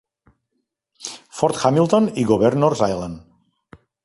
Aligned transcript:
Fort 1.41 1.61
Hamilton 1.69 2.09
i 2.23 2.27
Governor's 2.33 2.83
Island. 2.89 3.23